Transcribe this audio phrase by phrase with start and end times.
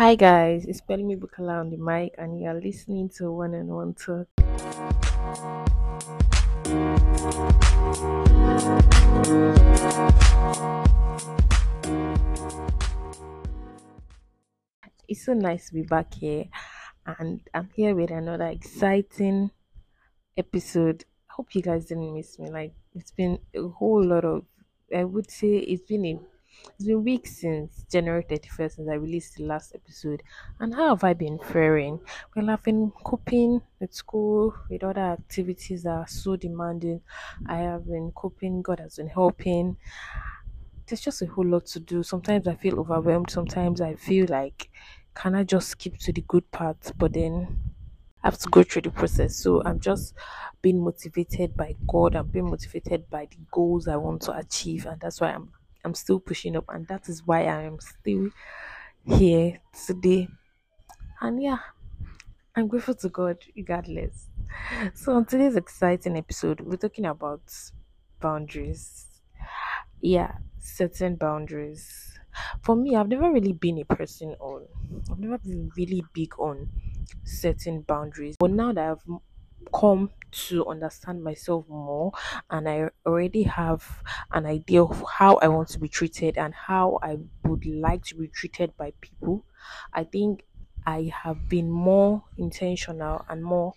[0.00, 3.66] Hi guys, it's Pelumi Bukola on the mic, and you are listening to One on
[3.66, 4.28] One Talk.
[15.06, 16.46] It's so nice to be back here,
[17.04, 19.50] and I'm here with another exciting
[20.34, 21.04] episode.
[21.26, 22.48] Hope you guys didn't miss me.
[22.48, 24.46] Like it's been a whole lot of,
[24.96, 26.18] I would say it's been a
[26.64, 30.22] it's been weeks since January 31st since I released the last episode.
[30.58, 32.00] And how have I been faring?
[32.34, 37.00] Well, I've been coping with school, with other activities that are so demanding.
[37.46, 39.76] I have been coping, God has been helping.
[40.86, 42.02] There's just a whole lot to do.
[42.02, 44.70] Sometimes I feel overwhelmed, sometimes I feel like,
[45.14, 46.92] can I just skip to the good parts?
[46.92, 47.58] But then
[48.22, 49.36] I have to go through the process.
[49.36, 50.14] So I'm just
[50.62, 52.14] being motivated by God.
[52.14, 55.50] I'm being motivated by the goals I want to achieve, and that's why I'm
[55.84, 58.30] I'm still pushing up, and that is why I am still
[59.04, 60.28] here today.
[61.20, 61.58] And yeah,
[62.56, 64.28] I'm grateful to God regardless.
[64.94, 67.42] So, on today's exciting episode, we're talking about
[68.20, 69.06] boundaries.
[70.00, 72.18] Yeah, certain boundaries.
[72.62, 74.66] For me, I've never really been a person on,
[75.10, 76.70] I've never been really big on
[77.24, 78.36] setting boundaries.
[78.38, 79.20] But now that I've
[79.72, 82.12] come to understand myself more
[82.50, 86.98] and I already have an idea of how I want to be treated and how
[87.02, 89.44] I would like to be treated by people,
[89.92, 90.44] I think
[90.86, 93.74] I have been more intentional and more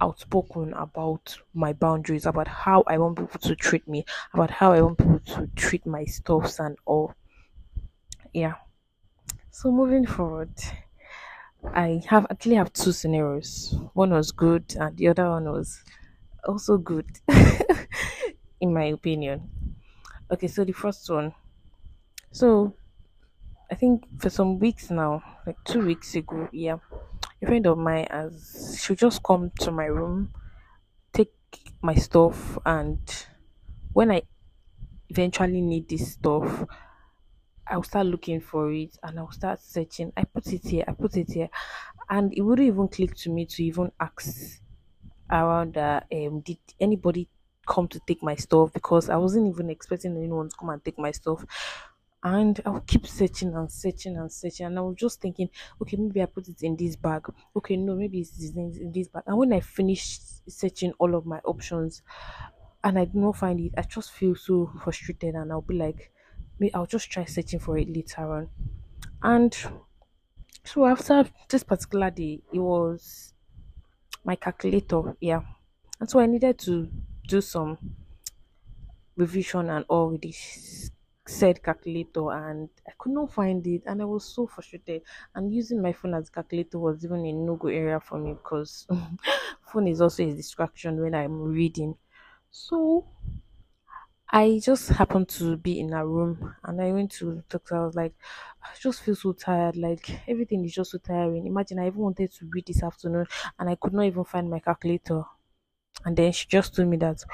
[0.00, 4.80] outspoken about my boundaries, about how I want people to treat me, about how I
[4.80, 7.14] want people to treat my stuffs and all.
[8.32, 8.54] Yeah.
[9.50, 10.54] So moving forward,
[11.64, 13.74] I have actually have two scenarios.
[13.94, 15.82] One was good and the other one was
[16.44, 17.06] also good
[18.60, 19.50] in my opinion.
[20.30, 21.34] Okay, so the first one.
[22.32, 22.74] So
[23.70, 26.78] I think for some weeks now, like two weeks ago, yeah,
[27.42, 30.32] a friend of mine has she'll just come to my room,
[31.12, 31.34] take
[31.82, 33.00] my stuff and
[33.92, 34.22] when I
[35.10, 36.66] eventually need this stuff,
[37.70, 40.12] I'll start looking for it and I'll start searching.
[40.16, 41.50] I put it here, I put it here.
[42.08, 44.60] And it wouldn't even click to me to even ask
[45.30, 47.28] around uh, um did anybody
[47.66, 50.98] come to take my stuff because I wasn't even expecting anyone to come and take
[50.98, 51.44] my stuff.
[52.22, 55.50] And I'll keep searching and searching and searching, and I was just thinking,
[55.80, 57.26] okay, maybe I put it in this bag.
[57.54, 59.22] Okay, no, maybe it's in this bag.
[59.26, 62.02] And when I finished searching all of my options,
[62.84, 66.12] and I do not find it, I just feel so frustrated, and I'll be like,
[66.74, 68.50] I'll just try searching for it later on.
[69.22, 69.56] And
[70.64, 73.34] so after this particular day, it was
[74.24, 75.42] my calculator, yeah.
[76.00, 76.90] And so I needed to
[77.28, 77.78] do some
[79.16, 80.90] revision and all with this
[81.26, 85.02] said calculator and I could not find it and I was so frustrated
[85.34, 88.86] and using my phone as calculator was even a no-go area for me because
[89.70, 91.96] phone is also a distraction when I'm reading.
[92.50, 93.06] So
[94.30, 97.76] I just happened to be in a room and I went to doctor.
[97.76, 98.14] I was like,
[98.62, 99.76] I just feel so tired.
[99.76, 101.46] Like everything is just so tiring.
[101.46, 103.26] Imagine I even wanted to read this afternoon
[103.58, 105.22] and I could not even find my calculator.
[106.04, 107.24] And then she just told me that,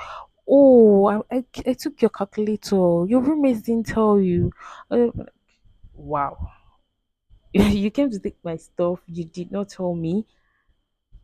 [0.48, 3.06] oh, I, I, I took your calculator.
[3.06, 4.52] Your roommates didn't tell you.
[5.94, 6.52] Wow.
[7.52, 9.00] you came to take my stuff.
[9.06, 10.26] You did not tell me.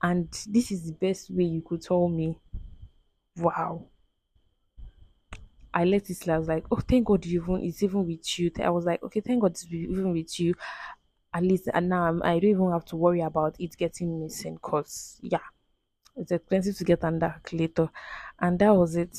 [0.03, 2.39] And this is the best way you could tell me.
[3.37, 3.89] Wow
[5.81, 6.29] I left it.
[6.29, 8.51] I was like, oh, thank God you even it's even with you.
[8.63, 10.55] I was like, okay, thank God it's even with you.
[11.33, 14.21] At least, and now I'm, I do not even have to worry about it getting
[14.21, 14.59] missing.
[14.61, 15.47] Cause yeah,
[16.17, 17.91] it's expensive to get under calculator,
[18.41, 19.19] and that was it.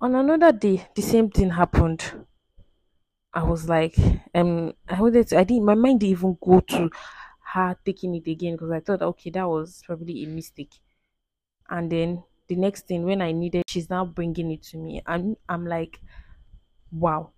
[0.00, 2.26] On another day, the same thing happened.
[3.32, 3.96] I was like,
[4.34, 6.90] um, I wanted to, I didn't, my mind didn't even go to
[7.52, 10.74] her taking it again because I thought, okay, that was probably a mistake.
[11.70, 15.02] And then the next thing when I needed, she's now bringing it to me.
[15.06, 16.00] And I'm like,
[16.92, 17.32] wow.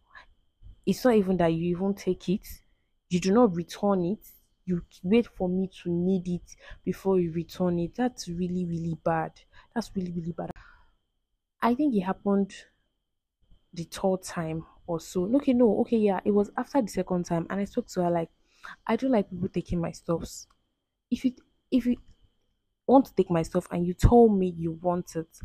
[0.86, 2.46] It's not even that you even take it,
[3.08, 4.26] you do not return it.
[4.66, 7.94] You wait for me to need it before you return it.
[7.96, 9.32] That's really, really bad.
[9.74, 10.50] That's really, really bad.
[11.62, 12.54] I think it happened
[13.72, 15.24] the third time or so.
[15.36, 18.10] Okay, no, okay, yeah, it was after the second time, and I spoke to her
[18.10, 18.30] like,
[18.86, 20.46] I don't like people taking my stuffs.
[21.10, 21.34] If you
[21.70, 21.96] if you
[22.90, 25.40] want to take my stuff and you told me you want it,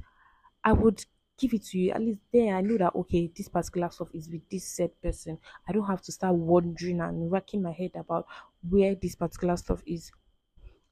[0.64, 1.06] I would
[1.38, 1.92] give it to you.
[1.92, 5.40] At least then I know that okay, this particular stuff is with this said person.
[5.68, 8.28] I don't have to start wondering and racking my head about
[8.68, 10.12] where this particular stuff is.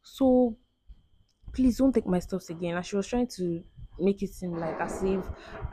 [0.03, 0.57] So
[1.53, 2.75] please don't take my stuff again.
[2.77, 3.63] And she was trying to
[3.99, 5.25] make it seem like as if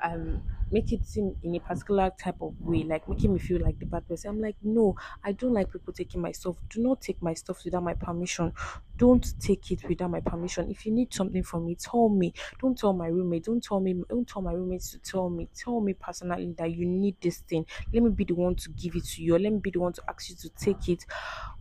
[0.02, 3.78] um make it seem in a particular type of way, like making me feel like
[3.78, 4.30] the bad person.
[4.30, 6.56] I'm like, no, I don't like people taking my stuff.
[6.68, 8.52] Do not take my stuff without my permission.
[8.96, 10.70] Don't take it without my permission.
[10.70, 12.34] If you need something from me, tell me.
[12.60, 13.44] Don't tell my roommate.
[13.44, 14.02] Don't tell me.
[14.08, 15.48] Don't tell my roommates to tell me.
[15.54, 17.64] Tell me personally that you need this thing.
[17.92, 19.38] Let me be the one to give it to you.
[19.38, 21.06] Let me be the one to ask you to take it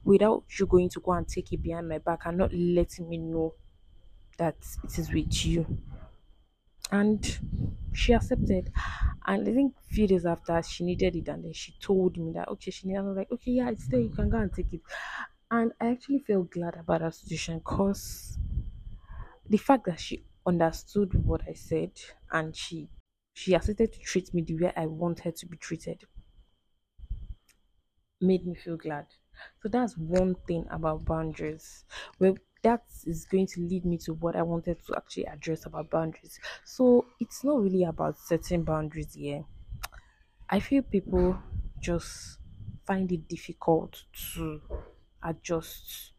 [0.03, 3.17] without you going to go and take it behind my back and not letting me
[3.17, 3.56] know
[4.38, 5.81] that it is with you
[6.91, 7.39] and
[7.94, 8.71] she accepted.
[9.25, 12.47] And I think few days after she needed it, and then she told me that
[12.50, 13.00] okay, she needed.
[13.00, 14.00] I was like, okay, yeah, it's there.
[14.00, 14.81] You can go and take it.
[15.51, 18.38] And I actually felt glad about that situation because
[19.45, 21.91] the fact that she understood what I said
[22.31, 22.89] and she
[23.33, 26.06] she accepted to treat me the way I want her to be treated
[28.21, 29.07] made me feel glad.
[29.62, 31.85] So that's one thing about boundaries.
[32.63, 36.39] That is going to lead me to what I wanted to actually address about boundaries.
[36.65, 39.45] So it's not really about setting boundaries here.
[40.50, 41.41] I feel people
[41.79, 42.39] just
[42.85, 44.03] find it difficult
[44.33, 44.61] to
[45.23, 46.13] adjust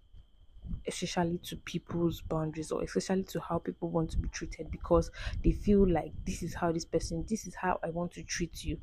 [0.87, 5.10] especially to people's boundaries or especially to how people want to be treated because
[5.44, 8.64] they feel like this is how this person this is how I want to treat
[8.64, 8.81] you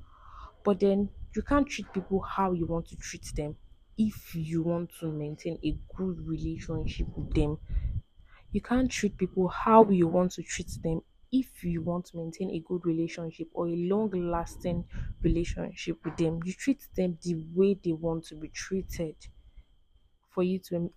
[0.66, 3.58] but then you can't treat people how you want to treat them
[3.98, 7.60] if you want to maintain a good relationship with them.
[8.52, 11.02] You can't treat people how you want to treat them
[11.32, 14.86] if you want to maintain a good relationship or a long lasting
[15.22, 16.42] relationship with them.
[16.46, 19.16] You treat them the way they want to be treated
[20.30, 20.92] for you to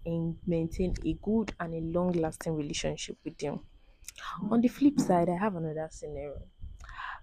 [0.47, 3.61] maintain a good and a long lasting relationship with them.
[4.51, 6.43] On the flip side, I have another scenario.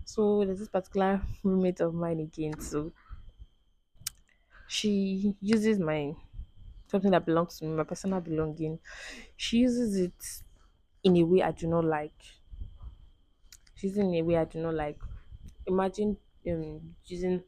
[0.06, 2.60] So there's this particular roommate of mine again.
[2.62, 2.94] So
[4.68, 6.16] she uses my
[6.88, 8.80] something that belongs to me, my personal belonging.
[9.38, 10.44] She uses it
[11.04, 12.22] in a way I do not like.
[13.76, 15.02] She's in a way I do not like.
[15.66, 16.18] Imagine
[16.48, 17.46] um, using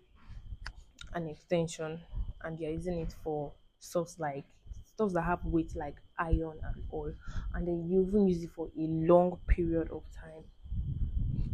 [1.13, 2.01] an extension
[2.41, 4.45] and you're using it for stuff like
[4.83, 7.13] stuff that have weight like iron and all,
[7.53, 10.43] and then you even use it for a long period of time.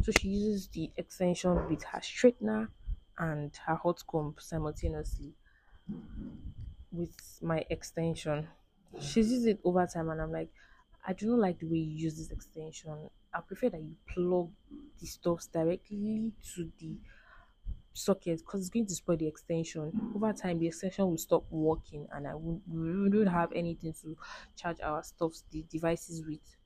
[0.02, 2.70] So she uses the extension with her straightener
[3.18, 5.34] and her hot comb simultaneously
[6.92, 8.48] with my extension.
[9.00, 10.50] She's used it over time, and I'm like,
[11.06, 13.10] I do not like the way you use this extension.
[13.32, 14.52] I prefer that you plug
[14.98, 16.96] the stuffs directly to the
[17.92, 20.12] socket because it's going to spoil the extension.
[20.14, 24.16] Over time, the extension will stop working, and I won't, we don't have anything to
[24.56, 26.56] charge our stuffs, the devices with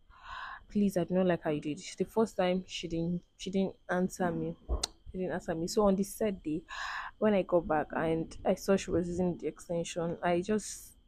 [0.69, 3.51] please i do not like how you did it the first time she didn't she
[3.51, 4.57] didn't answer me
[5.11, 5.67] she didn't answer me.
[5.67, 6.63] So on the third day
[7.19, 10.99] when i got back and i saw she was using the extension i just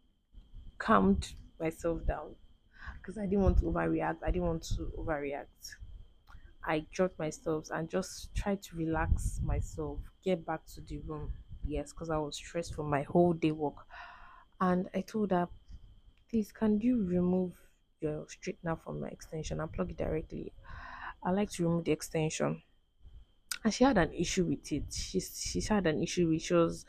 [0.78, 2.36] calmed myself down.
[2.98, 4.18] Because i didn't want to overreact.
[4.22, 5.76] I didn't want to overreact.
[6.64, 11.34] I dropped myself and just tried to relax myself get back to the room.
[11.64, 13.86] Yes because i was stressed from my whole day work.
[14.60, 15.48] And i told her
[16.30, 17.54] please can you remove
[18.00, 20.52] your straightener from my extension and plug it directly.
[21.22, 22.62] I like to remove the extension.
[23.64, 24.92] And she had an issue with it.
[24.92, 26.84] She's she's had an issue which was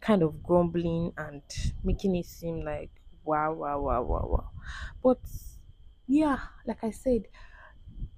[0.00, 1.42] kind of grumbling and
[1.82, 2.90] making it seem like
[3.24, 4.50] wow wow wow wow wow.
[5.02, 5.20] But
[6.06, 7.28] yeah, like I said,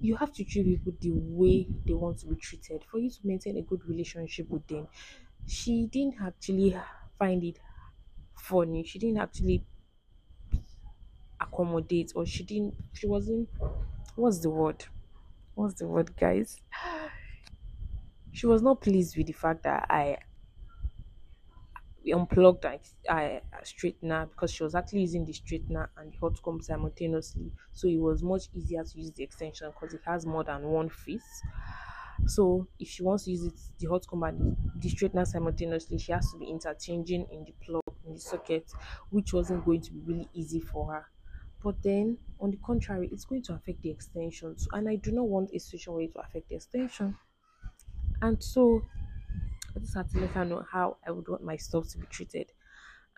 [0.00, 3.20] you have to treat people the way they want to be treated for you to
[3.25, 4.88] maintain a good relationship with them.
[5.46, 6.76] She didn't actually
[7.19, 7.61] find it
[8.37, 8.85] funny.
[8.85, 9.64] She didn't actually
[11.40, 13.49] accommodate or she didn't she wasn't
[14.16, 14.85] what's the word
[15.54, 16.61] what's the word guys
[18.38, 20.18] she was not pleased with the fact that i
[22.12, 26.61] unplugged I, I straightener because she was actually using the straightener and the hot comb
[26.62, 27.52] simultaneously.
[27.73, 30.88] So it was much easier to use the extension because it has more than one
[30.88, 31.42] face.
[32.26, 36.12] So if she wants to use it the hot comb and the straightener simultaneously she
[36.12, 38.73] has to be interchanging in the plug in the socket
[39.11, 41.07] which wasn't going to be really easy for her.
[41.62, 45.11] But then on the contrary it's going to affect the extension so, and i do
[45.12, 47.18] not want a situation where it will affect the extension
[48.22, 48.82] and so
[49.76, 52.06] i just had to let her know how i would want my stuff to be
[52.06, 52.52] treated.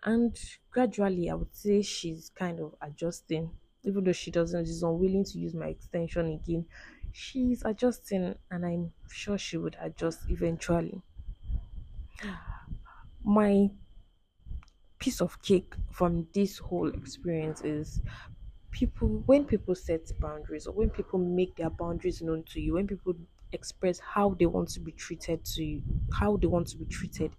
[0.03, 0.37] And
[0.71, 3.57] gradually i would say she's kind of adjusting.
[3.83, 6.67] Even though she doesn't she's unwilling to use my extension again
[7.13, 11.01] she's adjusting and i'm sure she would adjust eventually.
[13.23, 13.71] My
[14.99, 18.01] piece of cake from this whole experience is
[18.71, 22.87] people when people set boundaries or when people make their boundaries known to you when
[22.87, 23.15] people
[23.53, 27.31] express how they want to be treated to you how they want to be treated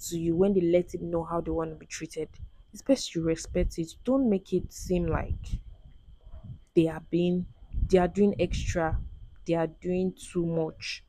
[0.00, 2.28] to you when they let it know how they want to be treated.
[2.72, 3.94] It's best you respect it.
[4.04, 5.60] Don't make it seem like
[6.74, 7.46] they are being
[7.90, 9.00] they are doing extra
[9.46, 11.02] they are doing too much.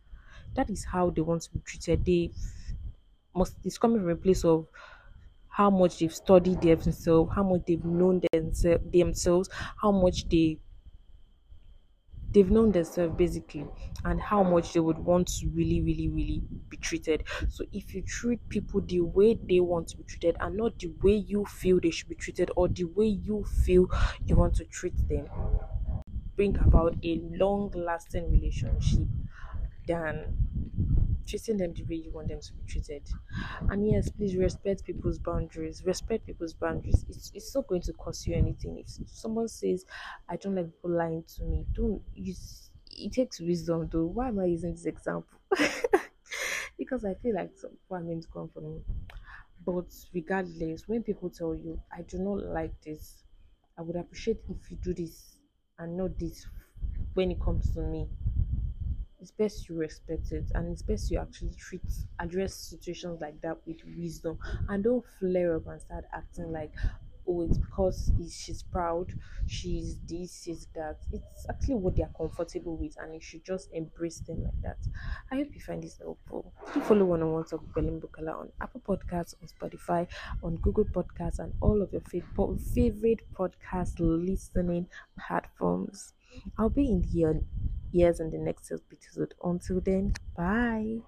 [0.56, 2.06] That is how they want to be treated.
[2.06, 2.32] They
[3.36, 4.68] must it's coming from a place of
[5.50, 9.50] how much they've studied themselves, how much they've known themse- themselves,
[9.82, 10.60] how much they
[12.32, 13.66] they've known themselves basically
[14.06, 17.24] and how much they would want to really really really be treated.
[17.50, 20.88] So if you treat people the way they want to be treated and not the
[21.02, 23.88] way you feel they should be treated or the way you feel
[24.26, 25.28] you want to treat them
[26.36, 29.08] bring about a long lasting relationship
[29.88, 30.38] than
[31.30, 33.04] treating them the way you want them to be treated.
[33.70, 35.84] And yes, please respect people's boundaries.
[35.86, 37.06] Respect people's boundaries.
[37.10, 38.78] It's, it's not going to cost you anything.
[38.80, 39.86] If someone says,
[40.28, 44.06] I don't like people lying to me, don't use it takes wisdom though.
[44.06, 45.40] Why am I using this example?
[46.78, 48.84] because I feel like some people come from.
[49.66, 53.24] But regardless, when people tell you, I do not like this,
[53.78, 55.38] I would appreciate if you do this
[55.78, 56.48] and not this
[57.14, 58.08] when it comes to me
[59.22, 61.82] it's best you respect it and it's best you actually treat
[62.20, 64.38] address situations like that with wisdom
[64.70, 66.74] and don't flare up and start acting like
[67.28, 69.14] oh it's because she's proud
[69.46, 70.98] she's this she's that.
[71.12, 74.78] It's actually what they're comfortable with and you should just embrace them like that.
[75.32, 76.52] I hope you find this helpful.
[76.74, 80.08] Do follow one on one talk with Pelumi Bukola on apple podcasts on spotify
[80.44, 84.88] on google podcasts and all of your favorite podcast listening
[85.20, 86.14] platforms.
[86.58, 87.42] I'll be in here
[87.92, 89.34] years in the next episode.
[89.44, 91.02] Until then, bye.